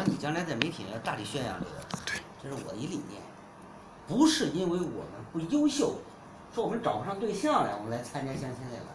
[0.00, 1.76] 让你将来在媒体上大力宣扬这个，
[2.42, 3.20] 这是我的一理念，
[4.08, 5.92] 不是因为我们不优秀，
[6.54, 8.86] 说我们找不上对象来，我们来参加相亲来了。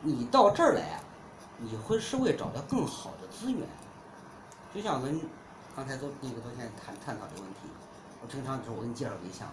[0.00, 1.00] 你到这儿来，
[1.58, 3.66] 你会是为找到更好的资源。
[4.72, 5.20] 就像我们
[5.74, 7.58] 刚才都那个昨天谈探讨这个问题，
[8.22, 9.48] 我经常说我给你介绍对象，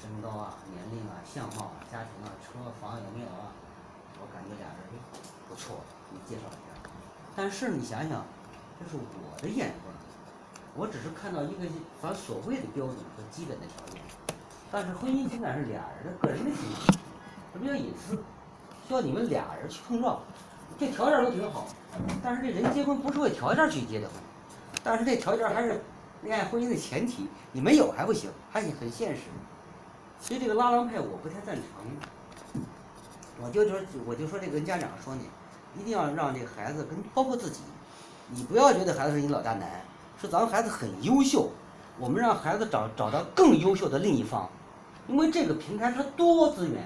[0.00, 3.50] 身高啊、年龄啊、相貌啊、家庭啊、车房有没有啊，
[4.22, 5.02] 我感觉俩人
[5.48, 5.80] 不错，
[6.12, 6.90] 你介绍一下。
[7.34, 8.24] 但是你想想，
[8.78, 9.94] 这是我的眼光，
[10.74, 11.64] 我只是看到一个
[12.02, 14.02] 咱所谓的标准和基本的条件，
[14.70, 16.98] 但是婚姻情感是俩人的个人的情感，
[17.52, 18.16] 它比较隐私，
[18.86, 20.20] 需要你们俩人去碰撞。
[20.78, 21.66] 这条件都挺好，
[22.22, 24.16] 但是这人结婚不是为条件去结的婚，
[24.84, 25.82] 但是这条件还是
[26.22, 29.22] 恋爱婚姻的前提，你没有还不行，还很很现实。
[30.20, 32.62] 所以这个拉郎派我不太赞成，
[33.40, 35.20] 我就说我就说这个跟家长说呢，
[35.78, 37.60] 一定要让这个孩子跟包括自己，
[38.28, 39.80] 你不要觉得孩子是你老大难，
[40.20, 41.48] 是咱们孩子很优秀，
[41.98, 44.48] 我们让孩子找找到更优秀的另一方，
[45.06, 46.82] 因为这个平台它多资源。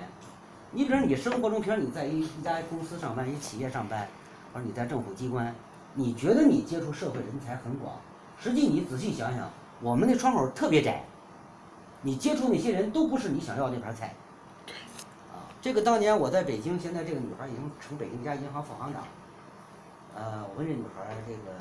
[0.72, 4.06] 你比如你生活中，平时你在一一家公司上班，一企业上班，
[4.52, 5.54] 或者你在政府机关，
[5.94, 7.94] 你觉得你接触社会人才很广，
[8.38, 11.02] 实际你仔细想想，我们的窗口特别窄，
[12.02, 14.14] 你接触那些人都不是你想要那盘菜。
[15.32, 19.02] 啊，这个当年我在北京，现在这个女孩已经成北京一家银行副行长。
[20.14, 21.56] 呃，我问这女孩儿，这个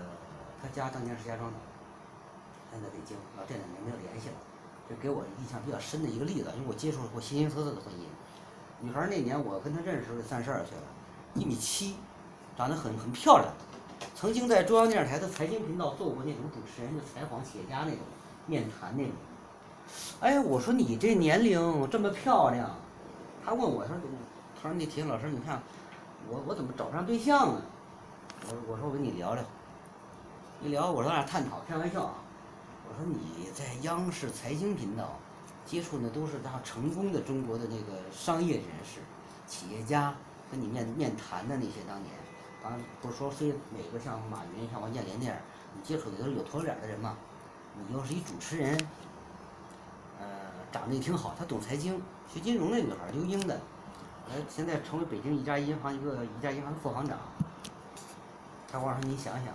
[0.61, 1.57] 她家当年石家庄的，
[2.71, 4.35] 现在北京，老这两年没有联系了，
[4.89, 8.05] 这给我印象比较深的一个例子，因为我接触过形形色色的婚姻。
[8.81, 10.83] 女孩儿那年我跟她认识时候三十二岁了，
[11.35, 11.95] 一米七，
[12.57, 13.47] 长得很很漂亮，
[14.15, 17.99] 曾经在中央电视台的财经频道做过那种主持人的采访企业家那种
[18.45, 19.13] 面谈那种。
[20.21, 22.69] 哎，我说你这年龄这么漂亮，
[23.45, 24.01] 她问我，她说，
[24.61, 25.61] 她说那体育老师，你看
[26.27, 27.61] 我我怎么找不上对象啊？
[28.49, 29.43] 我说我说我跟你聊聊，
[30.63, 32.15] 一聊我说咱俩探讨，开玩笑啊，
[32.87, 35.17] 我说你在央视财经频道。
[35.65, 39.01] 接触的都是他成功的中国的那个商业人士、
[39.45, 40.11] 企业家，
[40.49, 42.11] 跟你面面谈的那些当年，
[42.63, 45.35] 当不是说非每个像马云、像王健林那样，
[45.75, 47.15] 你接触的都是有头有脸的人嘛。
[47.77, 48.75] 你又是一主持人，
[50.19, 50.25] 呃，
[50.71, 53.61] 长得也挺好，他懂财经，学金融那女孩儿，留英的，
[54.27, 57.15] 呃，现在成为北京一家银行一个一家银行的副行长。
[58.71, 59.53] 他我说你想想，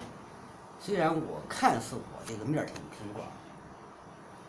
[0.81, 3.27] 虽然我看似我这个面儿挺挺广。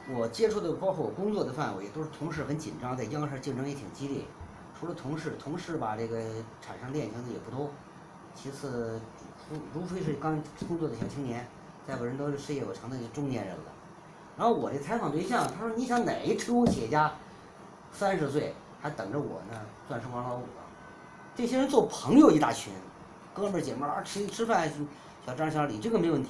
[0.07, 4.23] 我接触的包括我工作的范围都是同事很紧张，在央视竞争也挺激烈。
[4.79, 6.19] 除了同事，同事吧这个
[6.61, 7.69] 产生恋情的也不多。
[8.35, 8.99] 其次，
[9.37, 11.47] 除除非是刚工作的小青年，
[11.87, 13.63] 再不人都是事业有成的中年人了。
[14.37, 17.11] 然后我这采访对象，他说你想哪一成功企业家，
[17.91, 19.59] 三十岁还等着我呢？
[19.87, 20.65] 钻石王老五啊！
[21.33, 22.73] 这些人做朋友一大群，
[23.35, 24.71] 哥们儿姐们儿吃吃饭，
[25.25, 26.29] 小张小李这个没问题。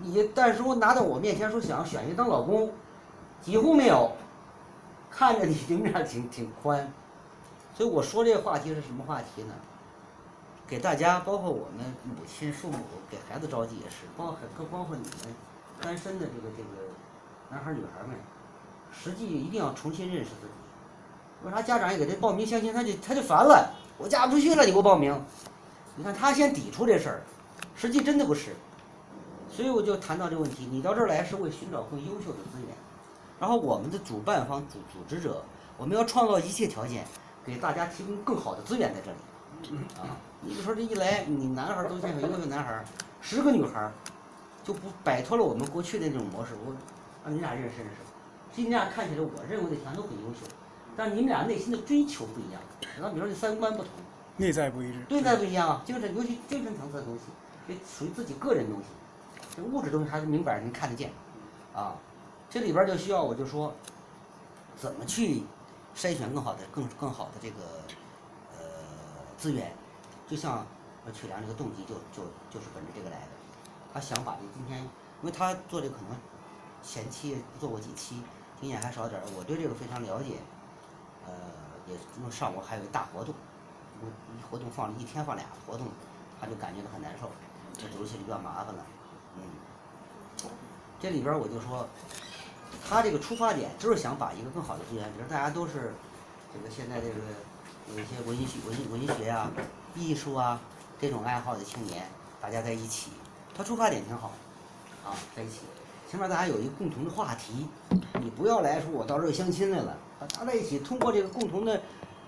[0.00, 2.72] 你但是我拿到我面前说想选你当老公。
[3.42, 4.10] 几乎没有，
[5.10, 6.90] 看着你的面挺挺宽，
[7.76, 9.52] 所以我说这个话题是什么话题呢？
[10.66, 12.78] 给大家，包括我们母亲、父母
[13.10, 15.34] 给孩子着急也是，包括更包括你们
[15.78, 16.70] 单身的这个这个
[17.50, 18.16] 男孩女孩们，
[18.90, 20.52] 实际一定要重新认识自己。
[21.44, 25.12] 为啥家长也给他报名相亲，他就他就烦了，我嫁不出去了，你给我报名。
[25.96, 27.22] 你看他先抵触这事儿，
[27.76, 28.54] 实际真的不是。
[29.50, 32.74] 所以我就谈到这个问题，你到这儿来是为寻找更优秀的资源。
[33.38, 35.44] 然后我们的主办方、组组织者，
[35.76, 37.04] 我们要创造一切条件，
[37.44, 39.78] 给大家提供更好的资源在这里。
[40.00, 42.84] 啊，你比如说这一来，你男孩儿都见过优秀男孩儿，
[43.20, 43.92] 十个女孩儿，
[44.64, 46.52] 就不摆脱了我们过去的那种模式。
[46.66, 46.74] 我
[47.24, 47.94] 让你俩认识认识，
[48.50, 50.46] 实际你俩看起来我认为的全都很优秀，
[50.96, 52.60] 但你们俩内心的追求不一样。
[52.98, 53.90] 然后比如说你三观不同，
[54.36, 57.22] 内在不一致，内在不一样啊，精神尤其精神层次的东西，
[57.68, 58.86] 这属于自己个人东西，
[59.56, 61.12] 这物质东西还是明摆着能看得见，
[61.74, 61.94] 啊。
[62.50, 63.74] 这里边就需要我就说，
[64.76, 65.42] 怎么去
[65.96, 67.56] 筛选更好的、更更好的这个
[68.52, 68.64] 呃
[69.36, 69.72] 资源，
[70.28, 70.64] 就像
[71.12, 73.28] 曲良这个动机就就就是本着这个来的，
[73.92, 74.88] 他想把这今天，因
[75.22, 76.16] 为他做这个可能
[76.80, 78.22] 前期做过几期，
[78.60, 80.38] 经验还少点儿，我对这个非常了解，
[81.26, 81.32] 呃，
[81.88, 83.34] 也因为上午还有一大活动，
[84.50, 85.86] 活动放了一天放俩活动，
[86.40, 87.30] 他就感觉到很难受，
[87.76, 88.86] 这走起来比较麻烦了，
[89.36, 90.50] 嗯，
[91.00, 91.86] 这里边我就说。
[92.86, 95.94] 他这个出发点就是想把一个更好的资源，比如大家都是
[96.52, 97.14] 这个现在这个
[97.88, 99.50] 有一些文学、文文学啊、
[99.94, 100.60] 艺术啊
[101.00, 102.04] 这种爱好的青年，
[102.42, 103.12] 大家在一起，
[103.56, 104.32] 他出发点挺好，
[105.04, 105.60] 啊，在一起，
[106.10, 107.68] 起码大家有一个共同的话题。
[108.20, 111.80] 你不要来说我到这相亲来了，大家在一起通过这个共同的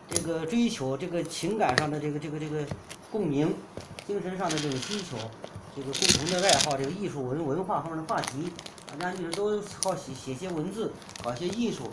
[0.08, 2.64] 这个追求，这个情感上的这个这个这个
[3.10, 3.54] 共鸣，
[4.06, 5.16] 精神上的这种需求，
[5.74, 8.52] 这个共同的爱好，这个艺术文文化方面的话题，
[8.86, 10.92] 大家就是都好写写些文字，
[11.24, 11.90] 搞些艺术，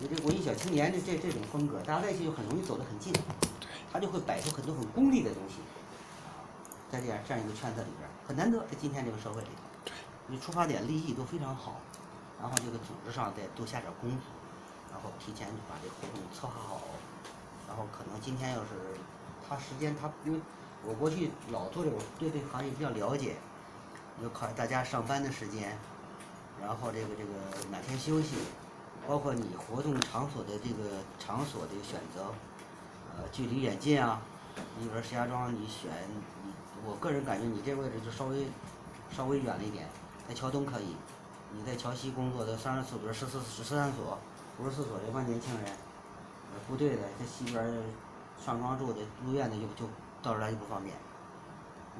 [0.00, 3.12] 有这文艺小青年的这这种风格，大家在一起就很容易走得很近，
[3.90, 5.56] 他就会摆出很多很功利的东西，
[6.26, 6.44] 啊，
[6.90, 9.48] 在这样这样一个圈子里边很难得，在今天这个社会里，
[10.26, 11.80] 你出发点立意都非常好，
[12.38, 14.18] 然后这个组织上再多下点功夫，
[14.92, 16.80] 然后提前就把这活动策划好，
[17.74, 18.70] 然后可能今天要是
[19.48, 20.40] 他时间他因为。
[20.86, 23.36] 我过去老做这个，对这个行业比较了解，
[24.22, 25.78] 要考虑大家上班的时间，
[26.60, 27.32] 然后这个这个
[27.70, 28.36] 哪天休息，
[29.08, 32.26] 包括你活动场所的这个场所的选择，
[33.16, 34.20] 呃，距离远近啊。
[34.78, 35.90] 你比如说石家庄，你选
[36.44, 36.52] 你，
[36.84, 38.46] 我个人感觉你这位置就稍微
[39.10, 39.88] 稍微远了一点，
[40.28, 40.94] 在桥东可以，
[41.50, 44.18] 你在桥西工作的三十四，比如十四十三所、
[44.58, 45.72] 五十四所这帮年轻人，
[46.66, 47.64] 部队的在西边
[48.44, 49.90] 上庄住的、入院的就就。
[50.24, 50.96] 到这来就不方便，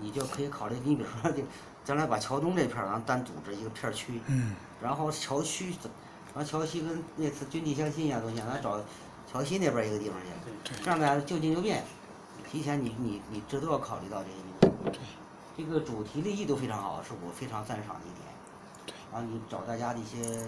[0.00, 1.42] 你就可以考虑，你比如说，就
[1.84, 4.18] 将来把桥东这片儿咱单组织一个片区，
[4.80, 5.74] 然后桥区，
[6.34, 8.82] 然后桥西跟那次军地相亲一样东西，咱找
[9.30, 10.18] 桥西那边一个地方
[10.64, 11.84] 去，这样大家就近就便。
[12.50, 14.30] 提前你你你这都要考虑到这
[14.90, 14.98] 些，
[15.54, 18.96] 这个主题立意都非常好，是我非常赞赏的一点。
[19.12, 20.46] 然后你找大家的一些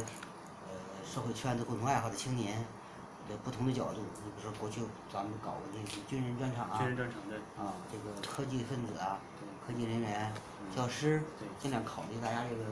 [0.65, 0.73] 呃
[1.05, 2.65] 社会圈子共同爱好的青年。
[3.29, 4.81] 在不同的角度，你比如说过去
[5.13, 9.19] 咱们搞过那个军人专场啊，军人专场对，啊，这个科技分子啊，
[9.67, 10.33] 科技人员、
[10.75, 11.23] 教师，
[11.59, 12.63] 尽量考虑大家这个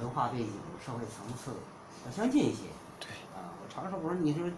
[0.00, 0.52] 文化背景、
[0.84, 1.52] 社会层次
[2.06, 2.62] 要相近一些。
[2.98, 3.08] 对。
[3.36, 4.50] 啊，我常说，我说你说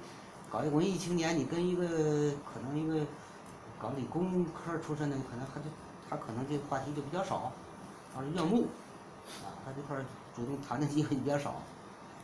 [0.48, 1.84] 搞一个文艺青年，你跟一个
[2.46, 3.04] 可能一个
[3.80, 5.66] 搞理工科出身的，可能他就
[6.08, 7.50] 他可能这个话题就比较少，
[8.14, 8.68] 他是怨目，
[9.42, 9.96] 啊，他这块
[10.36, 11.50] 主动谈的机会比较少，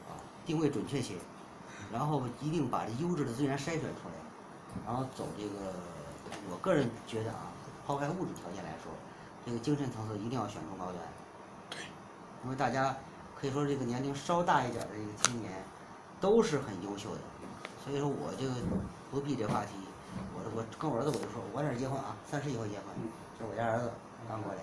[0.06, 0.14] 啊，
[0.46, 1.16] 定位准确些。
[1.92, 4.14] 然后一定把这优质的资源筛选出来，
[4.86, 5.74] 然后走这个，
[6.50, 7.52] 我个人觉得啊，
[7.86, 8.90] 抛开物质条件来说，
[9.44, 10.96] 这个精神层次一定要选中高端。
[11.68, 11.80] 对。
[12.42, 12.96] 因为大家
[13.38, 15.52] 可以说这个年龄稍大一点的这个青年，
[16.18, 17.20] 都是很优秀的，
[17.84, 18.48] 所以说我就
[19.10, 19.74] 不避这话题。
[20.34, 22.86] 我我跟我儿子我就说，我这结婚啊，三十以后结婚，
[23.38, 23.90] 这是我家儿子
[24.28, 24.60] 刚过来，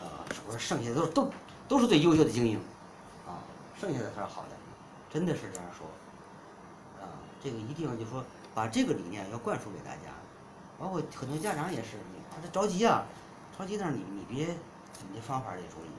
[0.00, 1.30] 啊，我说剩下的都都
[1.68, 2.58] 都是最优秀的精英，
[3.26, 3.44] 啊，
[3.78, 4.48] 剩下的才是好的，
[5.10, 5.86] 真的是这样说。
[7.42, 8.24] 这个一定要就说
[8.54, 10.10] 把这个理念要灌输给大家，
[10.78, 11.98] 包括很多家长也是，
[12.30, 13.04] 他这着急啊，
[13.56, 15.90] 着急那你你别，你这方法得注意，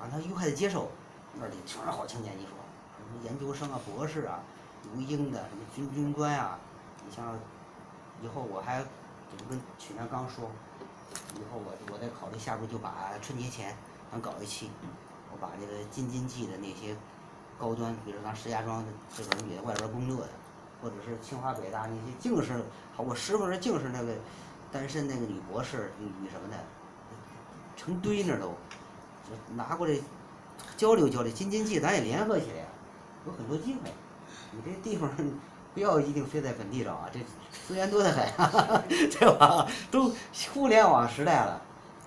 [0.00, 0.90] 让他愉快的接受，
[1.34, 2.52] 那里全是好青年，你说
[2.98, 4.40] 什么研究生啊、博士啊、
[4.82, 6.58] 留英的什么军军官啊，
[7.06, 7.38] 你像
[8.22, 10.50] 以后我还怎么跟曲年刚说，
[11.34, 13.76] 以后我我再考虑下步就把春节前
[14.10, 14.70] 咱搞一期，
[15.30, 16.96] 我把这个京津冀的那些
[17.58, 20.30] 高端，比如咱石家庄的这种女的外边工作的。
[20.82, 22.62] 或者是清华北大那些净是，
[22.94, 24.12] 好，我师傅是净是那个
[24.70, 26.56] 单身那个女博士女什么的，
[27.76, 28.54] 成堆那都，
[29.54, 29.94] 拿过来
[30.76, 32.66] 交流交流，京津冀咱也联合起来，
[33.26, 33.90] 有很多机会。
[34.52, 35.10] 你这地方
[35.74, 37.20] 不要一定非在本地找啊，这
[37.66, 38.26] 资源多得很，
[38.88, 39.66] 对吧？
[39.90, 40.12] 都
[40.52, 41.60] 互联网时代了，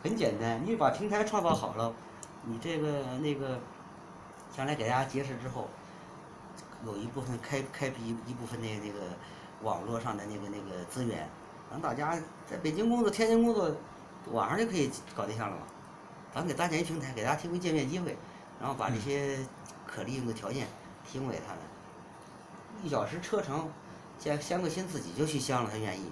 [0.03, 1.93] 很简单，你把平台创造好了，
[2.43, 3.59] 你这个那个
[4.55, 5.67] 将来给大家结识之后。
[6.85, 8.99] 有一部分开开辟一一部分的那个
[9.61, 11.29] 网络上的那个那个资源，
[11.69, 12.17] 让大家
[12.49, 13.75] 在北京工作、天津工作，
[14.31, 15.63] 网上就可以搞对象了嘛。
[16.33, 18.15] 咱给搭建一平台，给大家提供见面机会，
[18.59, 19.39] 然后把这些
[19.85, 20.67] 可利用的条件
[21.05, 21.57] 提供给他们。
[22.83, 23.69] 一小时车程，
[24.19, 26.05] 相相个亲自己就去相了，他愿意。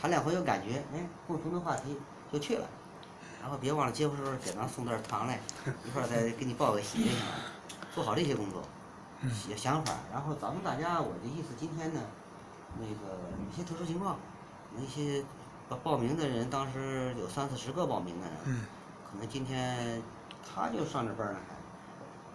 [0.00, 1.96] 谈两回有感觉，哎，共同的话题
[2.32, 2.66] 就去了。
[3.42, 5.38] 然后别忘了结婚时候给咱送点糖来，
[5.84, 7.34] 一块儿再给你报个喜就行了，
[7.94, 8.62] 做好这些工作。
[9.30, 12.00] 些想法，然后咱们大家，我的意思，今天呢，
[12.78, 14.18] 那个有些特殊情况，
[14.76, 15.24] 那些
[15.68, 18.66] 报报名的人，当时有三四十个报名的人，
[19.10, 20.02] 可能今天
[20.42, 21.54] 他就上着班呢，还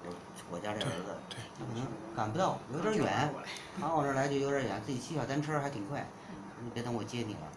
[0.08, 0.14] 我
[0.52, 1.16] 我家这儿子，
[1.60, 3.34] 可能赶不到，有点远，
[3.80, 6.08] 他往这儿来就有点远，自己骑小单车还挺快，
[6.64, 7.48] 你别等我接你了，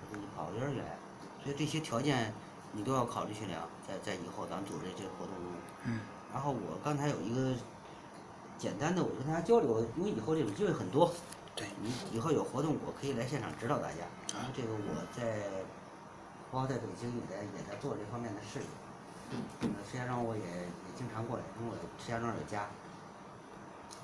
[0.00, 0.84] 我给你跑有点远，
[1.42, 2.32] 所以这些条件
[2.72, 5.98] 你都要考虑去了，在在以后咱们组织这个活动中，
[6.32, 7.54] 然后我刚才有一个。
[8.60, 11.10] 简单的，我跟大家交流，因为以后这种机会很多。
[11.56, 11.66] 对。
[11.80, 14.04] 你以后有活动，我可以来现场指导大家。
[14.34, 15.48] 然后这个我在，
[16.52, 18.66] 包括在北京也在也在做这方面的事业。
[19.30, 19.72] 嗯。
[19.90, 22.68] 石家庄我也也经常过来，因为我石家庄有家。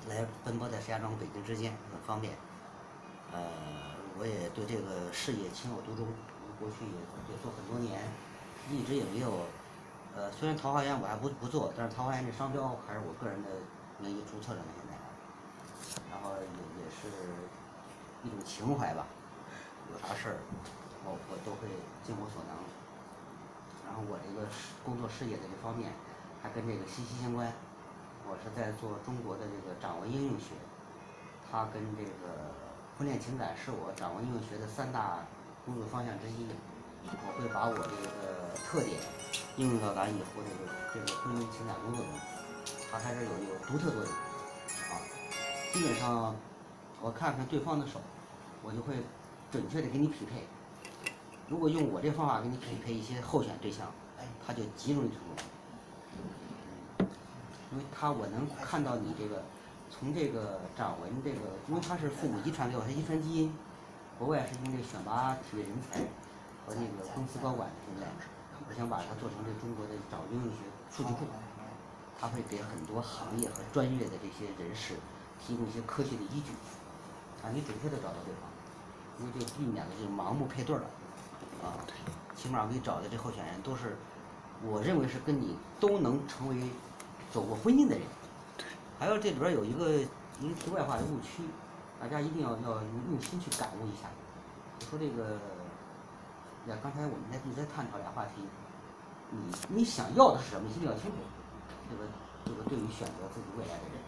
[0.09, 2.33] 来奔波在石家庄和北京之间很方便。
[3.31, 3.39] 呃，
[4.17, 6.07] 我也对这个事业情有独钟，
[6.59, 6.97] 过去也
[7.29, 8.01] 也做很多年，
[8.71, 9.45] 一直也没有。
[10.15, 13.49] 呃，虽然桃花源我还不不做，但是桃花源这商标还是我个人的。
[13.99, 14.93] 名义注册了呢，现在，
[16.11, 16.45] 然后也
[16.83, 17.07] 也是
[18.23, 19.05] 一种情怀吧。
[19.91, 20.37] 有啥事儿，
[21.03, 21.67] 我我都会
[22.03, 22.53] 尽我所能。
[23.87, 25.93] 然后我这个事工作事业的这方面
[26.43, 27.51] 还跟这个息息相关。
[28.29, 30.51] 我是在做中国的这个掌纹应用学，
[31.49, 32.51] 它跟这个
[32.97, 35.25] 婚恋情感是我掌握应用学的三大
[35.65, 36.45] 工作方向之一。
[37.07, 38.99] 我会把我这个特点
[39.55, 42.11] 应用到咱以后这个这个婚姻情感工作中，
[42.91, 44.93] 它还是有有独特作用啊。
[45.73, 46.35] 基本上
[47.01, 47.99] 我看看对方的手，
[48.63, 48.95] 我就会
[49.51, 50.47] 准确的给你匹配。
[51.47, 57.07] 如果用我这方法给你匹配一些候选对象，哎，他就极容易成功。
[57.71, 59.43] 因为他我能看到你这个
[59.89, 63.53] 从这个掌纹这个，因为他是父母遗传给我，他遗传基因。
[64.17, 65.99] 国外是用这选拔体育人才
[66.65, 68.09] 和那个公司高管的经验，
[68.67, 71.25] 我想把它做成这中国的掌纹应用学数据库，
[72.19, 74.95] 它会给很多行业和专业的这些人士
[75.39, 76.51] 提供一些科学的依据，
[77.45, 78.49] 啊，你准确的找到对方，
[79.19, 80.83] 因为就避免了这种盲目配对了，
[81.63, 81.77] 啊，
[82.35, 83.95] 起码我给你找的这候选人都是，
[84.63, 86.55] 我认为是跟你都能成为
[87.31, 88.03] 走过婚姻的人。
[88.99, 89.91] 还有这里边有一个
[90.41, 91.43] 一个题外话的误区，
[92.01, 92.81] 大家一定要要
[93.11, 94.09] 用心去感悟一下。
[94.79, 95.33] 我说这个，
[96.65, 98.41] 呀，刚才我们在一直在探讨俩话题，
[99.29, 101.17] 你你想要的是什么，一定要清楚。
[101.89, 102.03] 这个
[102.45, 103.99] 这个对于选择自己未来的人，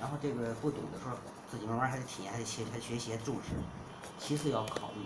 [0.00, 1.16] 然后这个不懂的时候，
[1.50, 3.54] 自己慢慢还得体验，还得学，还学习，还重视。
[4.18, 5.00] 其次要考虑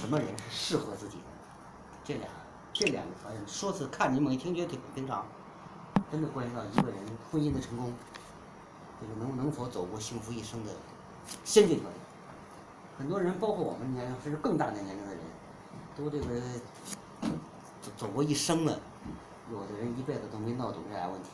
[0.00, 1.24] 什么人是适合自己的，
[2.04, 2.28] 这俩
[2.72, 5.26] 这两个条件，说是看你猛一听觉得挺平常，
[6.10, 6.98] 真的关系到一个人
[7.30, 7.92] 婚姻的成功，
[9.00, 10.72] 这个能能否走过幸福一生的
[11.44, 11.92] 先决条件。
[12.98, 15.20] 很多人，包括我们年龄甚至更大的年龄的人，
[15.96, 16.40] 都这个
[17.80, 18.78] 走走过一生了，
[19.50, 21.30] 有的人一辈子都没闹懂这俩问题，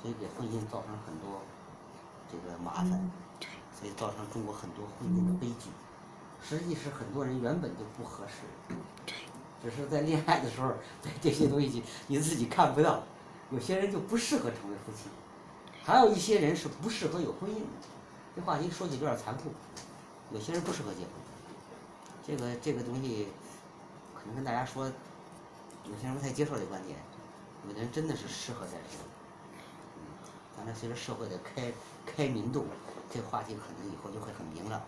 [0.00, 1.42] 所以给婚姻造成很多
[2.30, 3.10] 这个麻烦，
[3.78, 5.68] 所以造成中国很多婚姻的悲剧。
[6.42, 8.74] 实际是很多人原本就不合适，
[9.62, 13.02] 只是在恋爱的时候对这些东西你自己看不到，
[13.50, 15.10] 有些人就不适合成为夫妻，
[15.84, 17.66] 还有一些人是不适合有婚姻的。
[18.34, 19.52] 这话一说起有点残酷，
[20.32, 21.10] 有些人不适合结婚，
[22.26, 23.28] 这个这个东西
[24.14, 24.86] 可能跟大家说，
[25.84, 26.98] 有些人不太接受这个观点，
[27.68, 29.04] 有的人真的是适合在这个。
[30.60, 31.72] 嗯，反正随着社会的开
[32.04, 32.66] 开明度，
[33.10, 34.80] 这话题可能以后就会很明朗。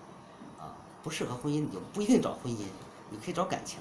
[0.58, 2.66] 啊，不适合婚姻你就不一定找婚姻，
[3.10, 3.80] 你可以找感情。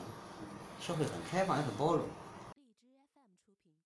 [0.79, 2.03] 社会很开放也很包容，